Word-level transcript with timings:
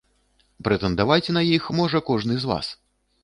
Прэтэндаваць 0.67 1.33
на 1.37 1.43
іх 1.57 1.69
можа 1.81 2.03
кожны 2.09 2.39
з 2.45 2.51
вас. 2.55 2.73